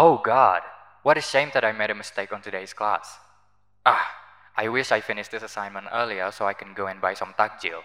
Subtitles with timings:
[0.00, 0.62] Oh god,
[1.02, 3.18] what a shame that I made a mistake on today's class.
[3.84, 4.06] Ah,
[4.56, 7.82] I wish I finished this assignment earlier so I can go and buy some takjil.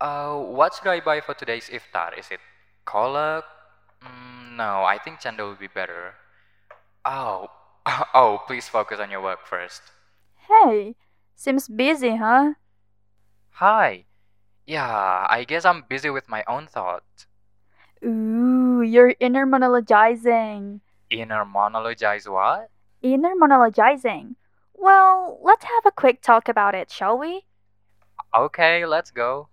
[0.00, 2.18] Uh, what should I buy for today's iftar?
[2.18, 2.40] Is it
[2.84, 3.44] kolak?
[4.02, 6.14] Mm, no, I think cendol would be better.
[7.04, 7.46] Oh,
[8.12, 9.82] oh, please focus on your work first.
[10.50, 10.96] Hey,
[11.36, 12.54] seems busy, huh?
[13.62, 14.06] Hi.
[14.66, 17.28] Yeah, I guess I'm busy with my own thoughts.
[18.04, 20.80] Ooh, you're inner monologizing.
[21.14, 22.70] Inner monologize what?
[23.00, 24.34] Inner monologizing.
[24.74, 27.44] Well, let's have a quick talk about it, shall we?
[28.34, 29.48] Okay, let's go.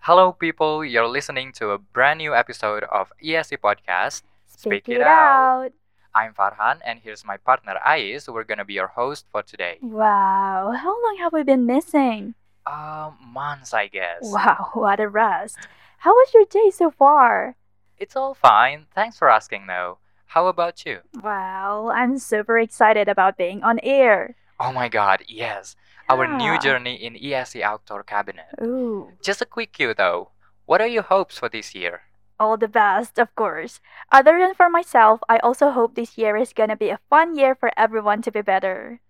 [0.00, 0.84] Hello, people.
[0.84, 4.22] You're listening to a brand new episode of ESC Podcast.
[4.48, 5.70] Speak, it out.
[6.12, 8.26] I'm Farhan, and here's my partner Ais.
[8.28, 9.78] We're gonna be your host for today.
[9.80, 12.34] Wow, how long have we been missing?
[12.68, 14.20] Um, months, I guess.
[14.22, 15.56] Wow, what a rest.
[15.98, 17.56] How was your day so far?
[17.96, 18.86] It's all fine.
[18.94, 19.98] Thanks for asking, though.
[20.26, 21.00] How about you?
[21.22, 24.36] Well, I'm super excited about being on air.
[24.60, 25.74] Oh my god, yes.
[26.08, 28.46] Our new journey in ESC Outdoor Cabinet.
[28.62, 30.30] Ooh, Just a quick cue, though.
[30.66, 32.02] What are your hopes for this year?
[32.40, 33.80] all the best, of course.
[34.12, 37.56] Other than for myself, I also hope this year is gonna be a fun year
[37.56, 39.00] for everyone to be better.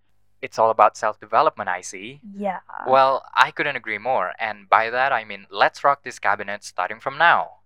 [0.41, 2.21] It's all about self development, I see.
[2.33, 2.59] Yeah.
[2.87, 6.99] Well, I couldn't agree more, and by that I mean let's rock this cabinet starting
[6.99, 7.59] from now.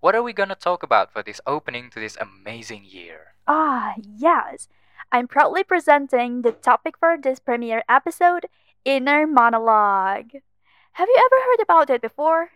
[0.00, 3.34] What are we gonna talk about for this opening to this amazing year?
[3.46, 4.68] Ah, yes.
[5.12, 8.46] I'm proudly presenting the topic for this premiere episode
[8.84, 10.32] Inner Monologue.
[10.92, 12.50] Have you ever heard about it before?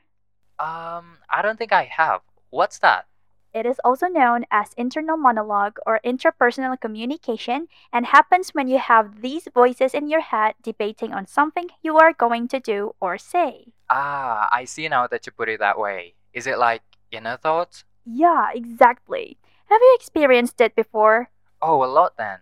[0.59, 2.21] Um, I don't think I have.
[2.51, 3.07] What's that?
[3.55, 9.23] It is also known as internal monologue or interpersonal communication and happens when you have
[9.23, 13.71] these voices in your head debating on something you are going to do or say.
[13.89, 16.15] Ah, I see now that you put it that way.
[16.33, 17.85] Is it like inner thoughts?
[18.05, 19.39] Yeah, exactly.
[19.71, 21.31] Have you experienced it before?
[21.63, 22.41] Oh, a lot then.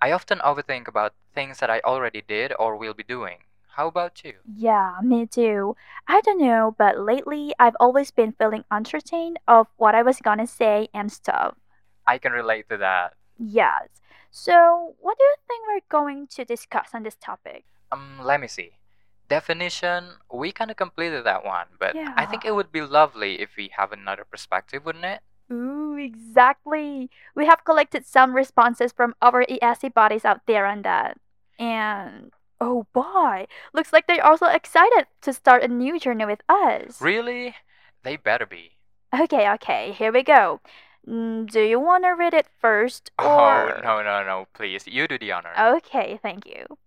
[0.00, 3.38] I often overthink about things that I already did or will be doing.
[3.74, 4.34] How about you?
[4.54, 5.76] Yeah, me too.
[6.06, 10.46] I don't know, but lately I've always been feeling uncertain of what I was gonna
[10.46, 11.54] say and stuff.
[12.06, 13.14] I can relate to that.
[13.38, 13.88] Yes.
[14.30, 17.64] So, what do you think we're going to discuss on this topic?
[17.90, 18.72] Um, let me see.
[19.28, 23.56] Definition, we kind of completed that one, but I think it would be lovely if
[23.56, 25.20] we have another perspective, wouldn't it?
[25.50, 27.10] Ooh, exactly.
[27.34, 31.18] We have collected some responses from our ESC bodies out there on that.
[31.58, 32.32] And
[32.62, 37.00] oh boy, looks like they're also excited to start a new journey with us.
[37.00, 37.56] Really?
[38.04, 38.78] They better be.
[39.12, 40.60] Okay, okay, here we go.
[41.06, 44.86] Mm, do you want to read it first Oh, no, no, no, please.
[44.86, 45.52] You do the honor.
[45.58, 46.78] Okay, thank you.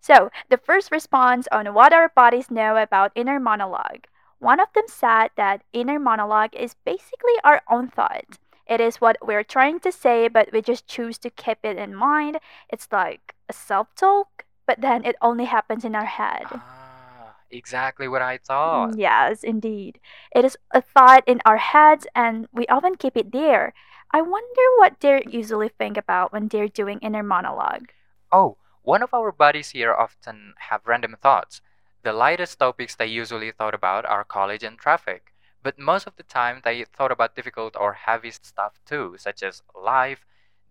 [0.00, 4.06] So, the first response on what our bodies know about inner monologue.
[4.38, 8.38] One of them said that inner monologue is basically our own thought.
[8.66, 11.94] It is what we're trying to say, but we just choose to keep it in
[11.94, 12.38] mind.
[12.68, 16.46] It's like a self talk, but then it only happens in our head.
[16.52, 18.96] Ah, exactly what I thought.
[18.96, 20.00] Yes, indeed.
[20.34, 23.72] It is a thought in our heads, and we often keep it there.
[24.12, 27.92] I wonder what they usually think about when they're doing inner monologue.
[28.30, 31.62] Oh, one of our buddies here often have random thoughts.
[32.02, 35.32] The lightest topics they usually thought about are college and traffic.
[35.62, 39.62] But most of the time they thought about difficult or heavy stuff too, such as
[39.74, 40.26] life,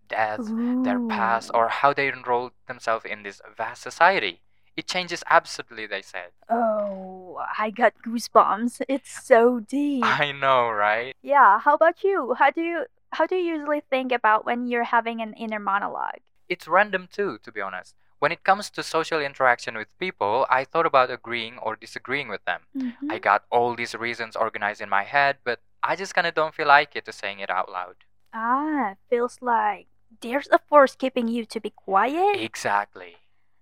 [0.08, 4.40] death, their past, or how they enrolled themselves in this vast society.
[4.76, 6.30] It changes absolutely, they said.
[6.48, 8.82] Oh, I got goosebumps.
[8.88, 10.04] It's so deep.
[10.04, 11.14] I know, right?
[11.22, 12.34] Yeah, how about you?
[12.34, 16.20] How do you how do you usually think about when you're having an inner monologue?
[16.48, 17.94] It's random too, to be honest.
[18.18, 22.44] When it comes to social interaction with people, I thought about agreeing or disagreeing with
[22.44, 22.62] them.
[22.76, 23.10] Mhm.
[23.10, 26.54] I got all these reasons organized in my head, but I just kind of don't
[26.54, 27.96] feel like it to saying it out loud.
[28.32, 29.86] Ah, feels like
[30.20, 32.40] there's a force keeping you to be quiet.
[32.40, 33.16] Exactly.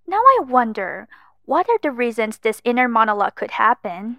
[0.07, 1.09] Now I wonder,
[1.45, 4.19] what are the reasons this inner monologue could happen?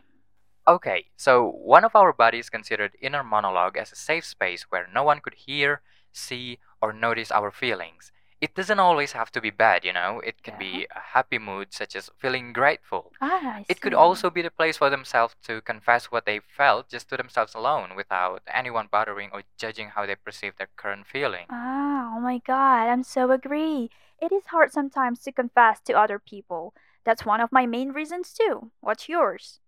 [0.65, 5.03] Okay, so one of our bodies considered inner monologue as a safe space where no
[5.03, 5.81] one could hear,
[6.13, 8.12] see, or notice our feelings.
[8.43, 10.19] It doesn't always have to be bad, you know.
[10.19, 10.59] It can Yeah.
[10.59, 13.11] be a happy mood, such as feeling grateful.
[13.19, 16.89] Ah, I It could also be the place for themselves to confess what they felt
[16.89, 21.47] just to themselves alone without anyone bothering or judging how they perceive their current feeling.
[21.49, 23.89] Ah, oh my god, I'm so agree.
[24.19, 26.73] It is hard sometimes to confess to other people.
[27.05, 28.71] That's one of my main reasons too.
[28.81, 29.61] What's yours?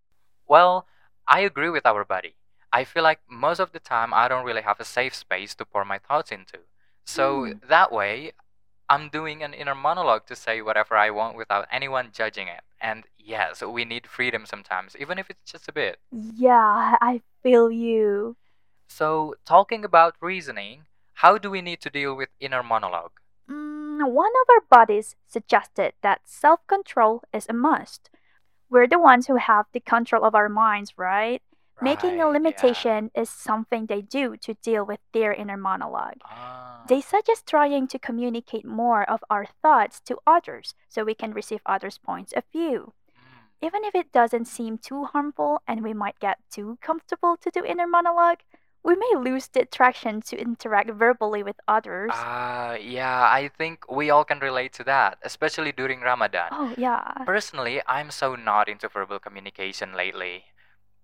[0.47, 0.87] Well,
[1.27, 2.35] I agree with our buddy.
[2.71, 5.65] I feel like most of the time I don't really have a safe space to
[5.65, 6.59] pour my thoughts into.
[7.05, 7.59] So Hmm.
[7.67, 8.33] that way,
[8.89, 12.61] I'm doing an inner monologue to say whatever I want without anyone judging it.
[12.79, 15.99] And yes, we need freedom sometimes, even if it's just a bit.
[16.11, 18.37] Yeah, I feel you.
[18.87, 23.13] So, talking about reasoning, how do we need to deal with inner monologue?
[23.49, 28.09] Mm, one of our buddies suggested that self control is a must.
[28.69, 31.41] We're the ones who have the control of our minds, right?
[31.81, 32.25] Making a Right, yeah.
[32.25, 36.21] limitation is something they do to deal with their inner monologue.
[36.25, 41.33] Ah, They suggest trying to communicate more of our thoughts to others so we can
[41.33, 42.93] receive others' points of view.
[43.17, 43.47] mm.
[43.61, 47.65] Even if it doesn't seem too harmful and we might get too comfortable to do
[47.65, 48.39] inner monologue,
[48.83, 52.11] we may lose the attraction to interact verbally with others.
[52.13, 56.49] Ah, yeah, I think we all can relate to that, especially during Ramadan.
[56.51, 57.25] Oh, yeah.
[57.25, 60.45] Personally, I'm so not into verbal communication lately.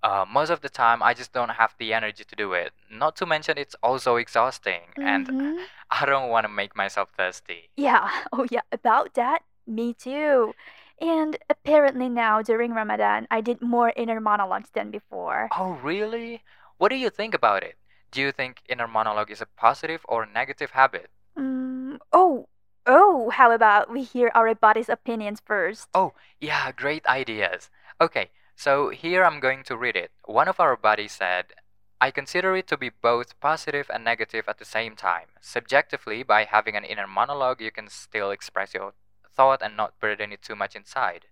[0.03, 2.73] Uh, most of the time, I just don't have the energy to do it.
[2.89, 7.69] Not to mention, it's also exhausting, and hmm I don't want to make myself thirsty.
[7.75, 10.53] Yeah, oh, yeah, about that, me too.
[10.99, 15.51] And apparently now during Ramadan, I did more inner monologues than before.
[15.51, 16.43] Oh, really?
[16.77, 17.77] What do you think about it?
[18.09, 21.11] Do you think inner monologue is a positive or negative habit?
[21.37, 22.47] Mm, oh,
[22.85, 25.89] oh, how about we hear our body's opinions first?
[25.93, 27.69] Oh, yeah, great ideas.
[28.01, 30.11] Okay, so here I'm going to read it.
[30.25, 31.53] One of our buddies said,
[31.99, 35.27] I consider it to be both positive and negative at the same time.
[35.39, 38.93] Subjectively, by having an inner monologue, you can still express your
[39.35, 41.25] thought and not burden it too much inside.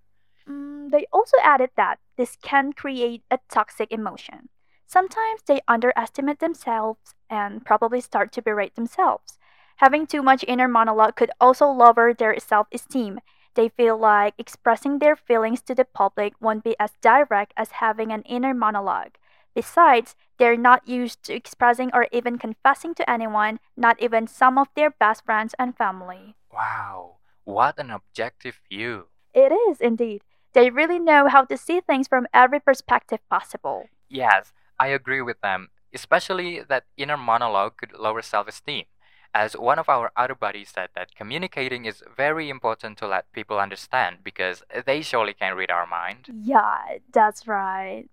[0.47, 4.49] Mm, they also added that this can create a toxic emotion.
[4.85, 9.37] Sometimes they underestimate themselves and probably start to berate themselves.
[9.77, 13.19] Having too much inner monologue could also lower their self esteem.
[13.59, 18.09] They feel like expressing their feelings to the public won't be as direct as having
[18.09, 19.17] an inner monologue.
[19.53, 24.69] Besides, they're not used to expressing or even confessing to anyone, not even some of
[24.77, 26.35] their best friends and family.
[26.53, 29.07] Wow, what an objective view.
[29.33, 30.23] It is indeed.
[30.53, 33.89] They really know how to see things from every perspective possible.
[34.07, 38.85] Yes, I agree with them, especially that inner monologue could lower self esteem.
[39.33, 43.59] As one of our other buddies said, that communicating is very important to let people
[43.59, 46.27] understand because they surely can read our mind.
[46.43, 48.05] Yeah, that's right.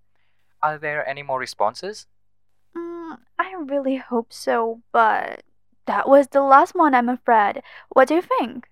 [0.61, 2.05] Are there any more responses?
[2.75, 5.43] Mm, I really hope so, but
[5.87, 7.63] that was the last one, I'm afraid.
[7.89, 8.69] What do you think?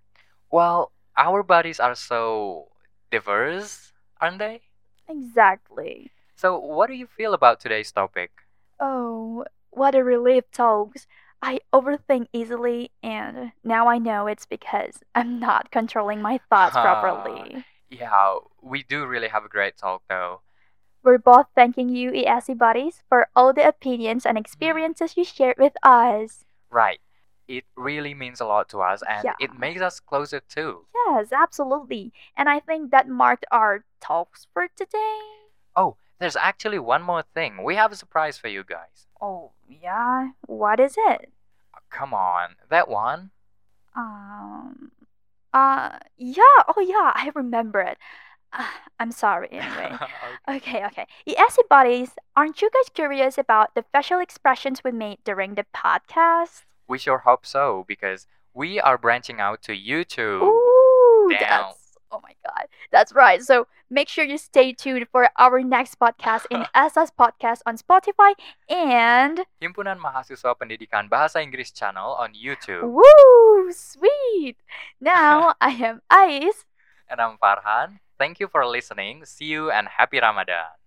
[0.51, 2.69] Well, our buddies are so
[3.11, 4.61] diverse, aren't they?
[5.07, 6.11] Exactly.
[6.35, 8.31] So, what do you feel about today's topic?
[8.79, 11.07] Oh, what a relief, Togs.
[11.45, 16.81] I overthink easily, and now I know it's because I'm not controlling my thoughts Ah,
[16.81, 17.63] properly.
[17.89, 20.41] yeah, we do really have a great talk though.
[21.03, 25.73] We're both thanking you, ESC buddies, for all the opinions and experiences you shared with
[25.83, 26.45] us.
[26.71, 26.99] right.
[27.47, 29.35] It really means a lot to us and Yeah.
[29.39, 30.87] it makes us closer too.
[31.05, 32.11] Yes, absolutely.
[32.35, 35.21] And I think that marked our talks for today.
[35.75, 37.61] Oh, there's actually one more thing.
[37.63, 39.05] We have a surprise for you guys.
[39.21, 40.29] Oh, yeah?
[40.47, 41.31] What is it?
[41.75, 43.31] Oh, come on, that one?
[43.95, 44.91] Um,
[45.53, 47.97] uh, yeah, oh yeah, I remember it.
[48.53, 48.65] Uh,
[48.99, 49.91] I'm sorry anyway.
[50.47, 50.57] Okay.
[50.57, 51.07] Okay, okay.
[51.27, 56.63] ESC buddies, aren't you guys curious about the facial expressions we made during the podcast?
[56.87, 60.43] We sure hope so because we are branching out to YouTube.
[60.43, 61.39] Ooh, Damn.
[61.39, 63.41] that's oh my god, that's right.
[63.41, 68.33] So make sure you stay tuned for our next podcast in SS Podcast on Spotify
[68.69, 72.85] and Himpunan Mahasiswa Pendidikan Bahasa Inggris channel on YouTube.
[72.85, 74.57] woo, sweet.
[75.01, 76.65] Now I am Ice.
[77.09, 78.01] And I'm Farhan.
[78.17, 79.25] Thank you for listening.
[79.25, 80.84] See you and happy Ramadan.